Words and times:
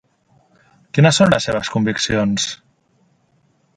Quines 0.97 1.19
són 1.21 1.33
les 1.35 1.47
seves 1.49 1.71
conviccions? 1.75 2.51